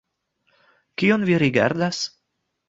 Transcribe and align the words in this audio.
Kion 1.01 1.27
vi 1.31 1.37
rigardas? 1.45 2.01